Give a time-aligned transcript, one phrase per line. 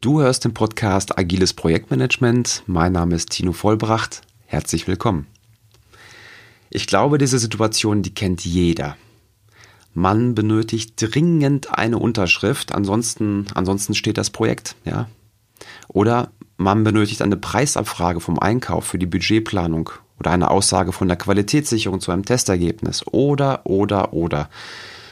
[0.00, 2.62] Du hörst den Podcast Agiles Projektmanagement.
[2.68, 4.22] Mein Name ist Tino Vollbracht.
[4.46, 5.26] Herzlich willkommen.
[6.70, 8.96] Ich glaube, diese Situation, die kennt jeder.
[9.94, 15.08] Man benötigt dringend eine Unterschrift, ansonsten, ansonsten steht das Projekt, ja.
[15.88, 19.90] Oder man benötigt eine Preisabfrage vom Einkauf für die Budgetplanung
[20.20, 23.04] oder eine Aussage von der Qualitätssicherung zu einem Testergebnis.
[23.08, 24.48] Oder, oder, oder.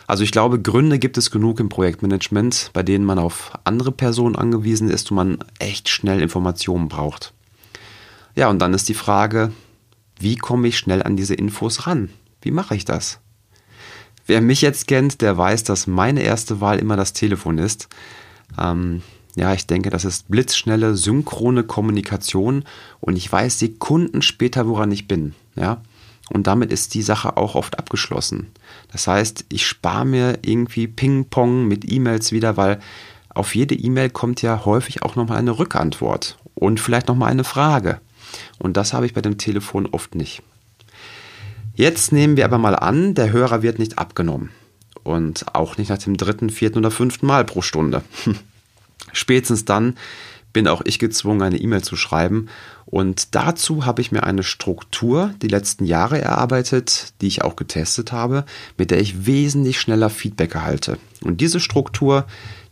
[0.07, 4.37] Also ich glaube, Gründe gibt es genug im Projektmanagement, bei denen man auf andere Personen
[4.37, 7.33] angewiesen ist und man echt schnell Informationen braucht.
[8.37, 9.53] Ja, und dann ist die Frage,
[10.21, 12.11] wie komme ich schnell an diese Infos ran?
[12.41, 13.19] Wie mache ich das?
[14.27, 17.89] Wer mich jetzt kennt, der weiß, dass meine erste Wahl immer das Telefon ist.
[18.59, 19.03] Ähm,
[19.37, 22.65] ja, ich denke, das ist blitzschnelle, synchrone Kommunikation
[23.01, 25.35] und ich weiß Sekunden später, woran ich bin.
[25.55, 25.83] Ja,
[26.31, 28.49] und damit ist die Sache auch oft abgeschlossen.
[28.91, 32.81] Das heißt, ich spare mir irgendwie Ping-Pong mit E-Mails wieder, weil
[33.29, 38.01] auf jede E-Mail kommt ja häufig auch nochmal eine Rückantwort und vielleicht nochmal eine Frage.
[38.59, 40.43] Und das habe ich bei dem Telefon oft nicht.
[41.75, 44.51] Jetzt nehmen wir aber mal an, der Hörer wird nicht abgenommen.
[45.05, 48.03] Und auch nicht nach dem dritten, vierten oder fünften Mal pro Stunde.
[49.13, 49.97] Spätestens dann
[50.57, 52.49] bin auch ich gezwungen, eine E-Mail zu schreiben.
[52.87, 58.11] Und dazu habe ich mir eine Struktur die letzten Jahre erarbeitet, die ich auch getestet
[58.11, 58.47] habe,
[58.79, 60.97] mit der ich wesentlich schneller Feedback erhalte.
[61.21, 62.25] Und diese Struktur,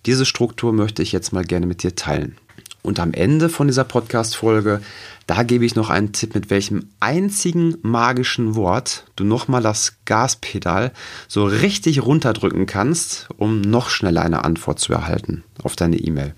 [0.07, 2.39] diese Struktur möchte ich jetzt mal gerne mit dir teilen.
[2.81, 4.81] Und am Ende von dieser Podcast-Folge,
[5.27, 10.91] da gebe ich noch einen Tipp, mit welchem einzigen magischen Wort du nochmal das Gaspedal
[11.29, 16.35] so richtig runterdrücken kannst, um noch schneller eine Antwort zu erhalten auf deine E-Mail.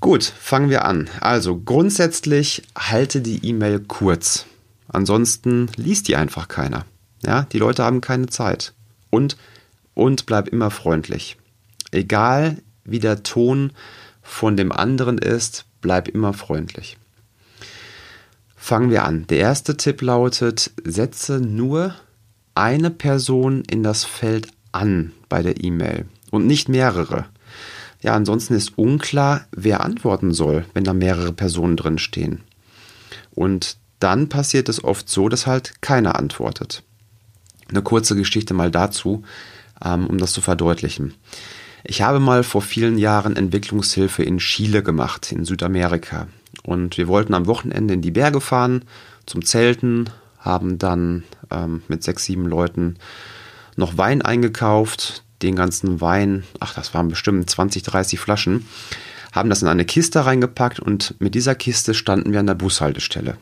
[0.00, 1.08] Gut, fangen wir an.
[1.20, 4.46] Also grundsätzlich halte die E-Mail kurz.
[4.88, 6.84] Ansonsten liest die einfach keiner.
[7.24, 8.72] Ja, die Leute haben keine Zeit.
[9.10, 9.36] Und,
[9.94, 11.36] und bleib immer freundlich.
[11.90, 13.72] Egal wie der Ton
[14.22, 16.98] von dem anderen ist, bleib immer freundlich.
[18.54, 19.26] Fangen wir an.
[19.28, 21.94] Der erste Tipp lautet, setze nur
[22.54, 27.26] eine Person in das Feld an bei der E-Mail und nicht mehrere.
[28.02, 32.42] Ja, ansonsten ist unklar, wer antworten soll, wenn da mehrere Personen drin stehen.
[33.34, 36.82] Und dann passiert es oft so, dass halt keiner antwortet.
[37.68, 39.22] Eine kurze Geschichte mal dazu,
[39.84, 41.14] ähm, um das zu verdeutlichen.
[41.84, 46.28] Ich habe mal vor vielen Jahren Entwicklungshilfe in Chile gemacht, in Südamerika.
[46.62, 48.84] Und wir wollten am Wochenende in die Berge fahren
[49.24, 52.96] zum Zelten, haben dann ähm, mit sechs, sieben Leuten
[53.76, 58.66] noch Wein eingekauft, den ganzen Wein, ach, das waren bestimmt 20, 30 Flaschen,
[59.32, 63.36] haben das in eine Kiste reingepackt und mit dieser Kiste standen wir an der Bushaltestelle.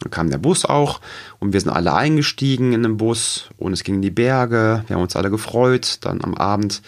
[0.00, 1.00] Dann kam der Bus auch
[1.38, 4.84] und wir sind alle eingestiegen in den Bus und es ging in die Berge.
[4.86, 5.98] Wir haben uns alle gefreut.
[6.00, 6.80] Dann am Abend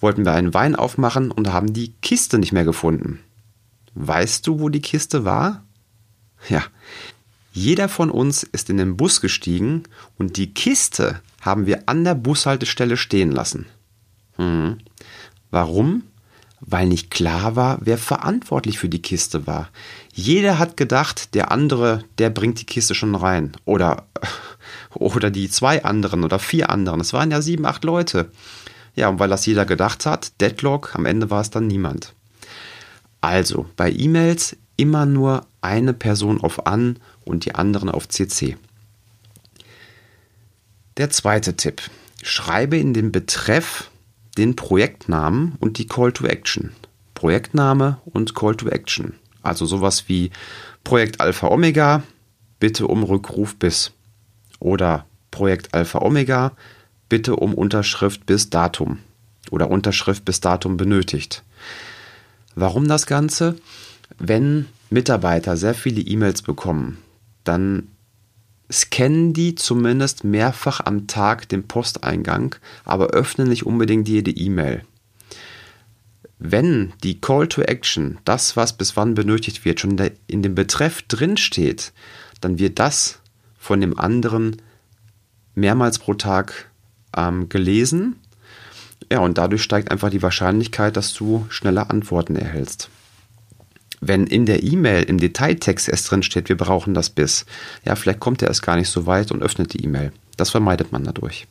[0.00, 3.20] wollten wir einen Wein aufmachen und haben die Kiste nicht mehr gefunden.
[3.94, 5.62] Weißt du, wo die Kiste war?
[6.48, 6.62] Ja,
[7.52, 9.84] jeder von uns ist in den Bus gestiegen
[10.18, 13.66] und die Kiste haben wir an der Bushaltestelle stehen lassen.
[14.40, 14.78] Mhm.
[15.50, 16.04] Warum?
[16.60, 19.68] Weil nicht klar war, wer verantwortlich für die Kiste war.
[20.12, 23.52] Jeder hat gedacht, der andere, der bringt die Kiste schon rein.
[23.64, 24.06] Oder,
[24.94, 27.00] oder die zwei anderen oder vier anderen.
[27.00, 28.30] Es waren ja sieben, acht Leute.
[28.94, 32.14] Ja, und weil das jeder gedacht hat, Deadlock, am Ende war es dann niemand.
[33.20, 38.56] Also, bei E-Mails immer nur eine Person auf An und die anderen auf CC.
[40.96, 41.82] Der zweite Tipp.
[42.22, 43.90] Schreibe in den Betreff
[44.36, 46.72] den Projektnamen und die Call to Action.
[47.14, 49.14] Projektname und Call to Action.
[49.42, 50.30] Also sowas wie
[50.84, 52.02] Projekt Alpha Omega,
[52.58, 53.92] bitte um Rückruf bis.
[54.58, 56.52] Oder Projekt Alpha Omega,
[57.08, 58.98] bitte um Unterschrift bis Datum.
[59.50, 61.42] Oder Unterschrift bis Datum benötigt.
[62.54, 63.56] Warum das Ganze?
[64.18, 66.98] Wenn Mitarbeiter sehr viele E-Mails bekommen,
[67.44, 67.88] dann
[68.70, 74.82] scannen die zumindest mehrfach am Tag den Posteingang, aber öffnen nicht unbedingt jede E-Mail.
[76.38, 81.02] Wenn die Call to Action, das, was bis wann benötigt wird, schon in dem Betreff
[81.02, 81.92] drinsteht,
[82.40, 83.20] dann wird das
[83.58, 84.56] von dem anderen
[85.54, 86.70] mehrmals pro Tag
[87.14, 88.16] ähm, gelesen.
[89.12, 92.88] Ja, und dadurch steigt einfach die Wahrscheinlichkeit, dass du schneller Antworten erhältst
[94.00, 97.44] wenn in der E-Mail im Detailtext erst drin steht, wir brauchen das bis,
[97.84, 100.12] ja, vielleicht kommt er erst gar nicht so weit und öffnet die E-Mail.
[100.36, 101.46] Das vermeidet man dadurch.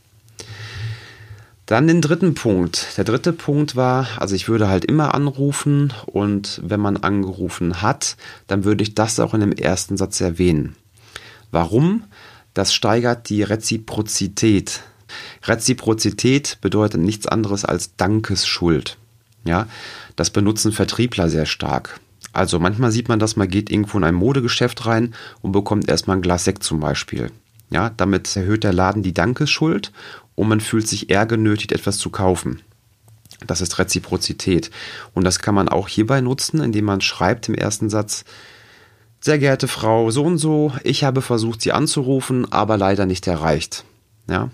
[1.68, 2.98] Dann den dritten Punkt.
[2.98, 8.18] Der dritte Punkt war, also ich würde halt immer anrufen und wenn man angerufen hat,
[8.48, 10.76] dann würde ich das auch in dem ersten Satz erwähnen.
[11.52, 12.06] Warum?
[12.56, 14.82] Das steigert die Reziprozität.
[15.44, 18.98] Reziprozität bedeutet nichts anderes als Dankesschuld.
[19.46, 19.68] Ja,
[20.16, 22.00] das benutzen Vertriebler sehr stark.
[22.32, 26.18] Also manchmal sieht man das, man geht irgendwo in ein Modegeschäft rein und bekommt erstmal
[26.18, 27.32] ein Glas Sekt zum Beispiel.
[27.70, 29.92] Ja, damit erhöht der Laden die Dankesschuld
[30.36, 32.62] und man fühlt sich eher genötigt, etwas zu kaufen.
[33.46, 34.70] Das ist Reziprozität.
[35.14, 38.26] Und das kann man auch hierbei nutzen, indem man schreibt im ersten Satz,
[39.22, 43.84] sehr geehrte Frau so und so, ich habe versucht, Sie anzurufen, aber leider nicht erreicht.
[44.28, 44.50] Ja.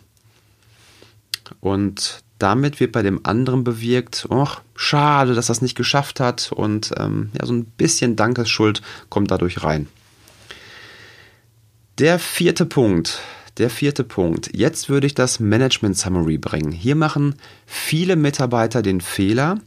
[1.60, 6.92] Und damit wird bei dem anderen bewirkt, ach, schade, dass das nicht geschafft hat und
[6.98, 9.88] ähm, ja, so ein bisschen Dankesschuld kommt dadurch rein.
[11.98, 13.22] Der vierte Punkt,
[13.58, 14.50] der vierte Punkt.
[14.54, 16.74] Jetzt würde ich das Management Summary bringen.
[16.74, 17.36] Hier machen
[17.66, 19.60] viele Mitarbeiter den Fehler,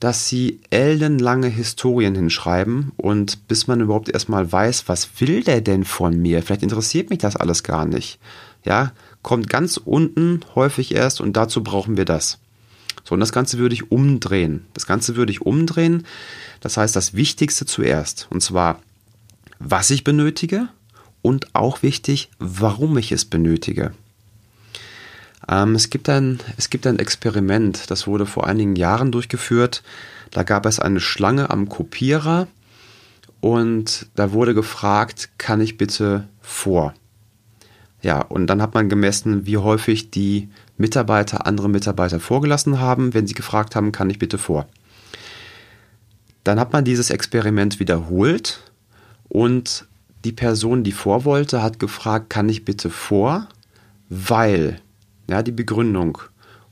[0.00, 5.84] dass sie ellenlange Historien hinschreiben und bis man überhaupt erstmal weiß, was will der denn
[5.84, 6.42] von mir?
[6.42, 8.18] Vielleicht interessiert mich das alles gar nicht.
[8.64, 8.90] Ja,
[9.22, 12.38] kommt ganz unten häufig erst und dazu brauchen wir das.
[13.04, 14.66] So, und das Ganze würde ich umdrehen.
[14.74, 16.06] Das Ganze würde ich umdrehen.
[16.60, 18.26] Das heißt, das Wichtigste zuerst.
[18.30, 18.80] Und zwar,
[19.58, 20.68] was ich benötige
[21.20, 23.92] und auch wichtig, warum ich es benötige.
[25.48, 29.82] Ähm, es, gibt ein, es gibt ein Experiment, das wurde vor einigen Jahren durchgeführt.
[30.30, 32.46] Da gab es eine Schlange am Kopierer
[33.40, 36.94] und da wurde gefragt, kann ich bitte vor?
[38.02, 43.26] Ja, und dann hat man gemessen, wie häufig die Mitarbeiter andere Mitarbeiter vorgelassen haben, wenn
[43.26, 44.66] sie gefragt haben, kann ich bitte vor?
[46.42, 48.60] Dann hat man dieses Experiment wiederholt
[49.28, 49.86] und
[50.24, 53.48] die Person, die vor wollte, hat gefragt, kann ich bitte vor?
[54.08, 54.80] Weil
[55.28, 56.18] ja, die Begründung.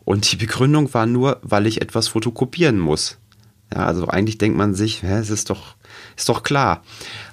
[0.04, 3.18] Und die Begründung war nur, weil ich etwas fotokopieren muss.
[3.72, 5.76] Ja, also eigentlich denkt man sich, hä, es ist doch,
[6.16, 6.82] ist doch klar.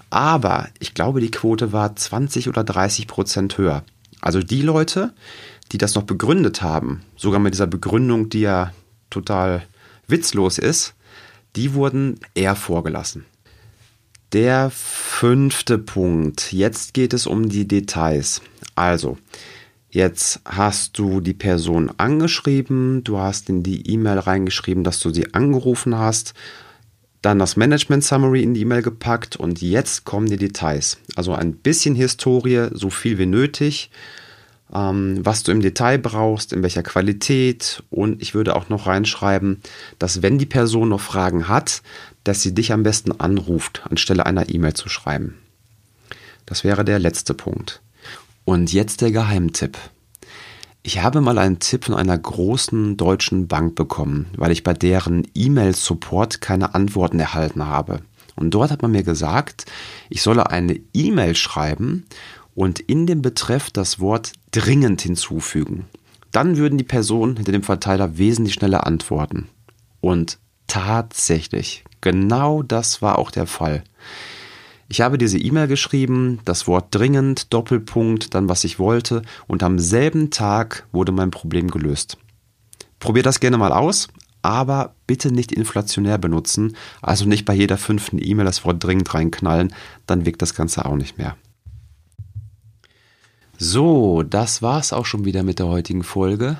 [0.09, 3.83] Aber ich glaube, die Quote war 20 oder 30 Prozent höher.
[4.21, 5.13] Also die Leute,
[5.71, 8.71] die das noch begründet haben, sogar mit dieser Begründung, die ja
[9.09, 9.63] total
[10.07, 10.93] witzlos ist,
[11.55, 13.25] die wurden eher vorgelassen.
[14.33, 16.51] Der fünfte Punkt.
[16.51, 18.41] Jetzt geht es um die Details.
[18.75, 19.17] Also,
[19.89, 25.33] Jetzt hast du die Person angeschrieben, du hast in die E-Mail reingeschrieben, dass du sie
[25.33, 26.33] angerufen hast,
[27.27, 30.97] dann das Management Summary in die E-Mail gepackt und jetzt kommen die Details.
[31.17, 33.91] Also ein bisschen Historie, so viel wie nötig,
[34.73, 39.59] ähm, was du im Detail brauchst, in welcher Qualität und ich würde auch noch reinschreiben,
[39.99, 41.81] dass wenn die Person noch Fragen hat,
[42.23, 45.37] dass sie dich am besten anruft, anstelle einer E-Mail zu schreiben.
[46.45, 47.81] Das wäre der letzte Punkt.
[48.45, 49.77] Und jetzt der Geheimtipp.
[50.87, 55.27] Ich habe mal einen Tipp von einer großen deutschen Bank bekommen, weil ich bei deren
[55.35, 57.99] E-Mail-Support keine Antworten erhalten habe.
[58.37, 59.65] Und dort hat man mir gesagt,
[60.09, 62.05] ich solle eine E-Mail schreiben
[62.55, 65.87] und in dem Betreff das Wort dringend hinzufügen.
[66.31, 69.49] Dann würden die Personen hinter dem Verteiler wesentlich schneller antworten.
[69.99, 70.37] Und
[70.67, 73.83] tatsächlich, genau das war auch der Fall.
[74.89, 79.79] Ich habe diese E-Mail geschrieben, das Wort dringend, Doppelpunkt, dann was ich wollte und am
[79.79, 82.17] selben Tag wurde mein Problem gelöst.
[82.99, 84.07] Probier das gerne mal aus,
[84.41, 89.73] aber bitte nicht inflationär benutzen, also nicht bei jeder fünften E-Mail das Wort dringend reinknallen,
[90.05, 91.35] dann wirkt das Ganze auch nicht mehr.
[93.57, 96.59] So, das war's auch schon wieder mit der heutigen Folge.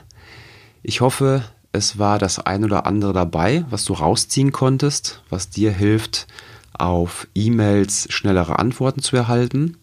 [0.83, 5.71] Ich hoffe, es war das ein oder andere dabei, was du rausziehen konntest, was dir
[5.71, 6.27] hilft,
[6.79, 9.77] auf E-Mails schnellere Antworten zu erhalten.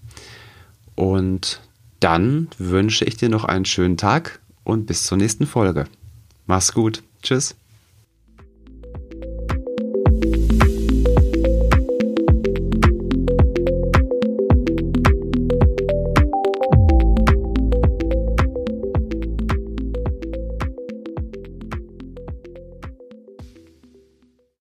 [0.95, 1.61] Und
[2.01, 5.87] dann wünsche ich dir noch einen schönen Tag und bis zur nächsten Folge.
[6.47, 7.03] Mach's gut.
[7.23, 7.57] Tschüss.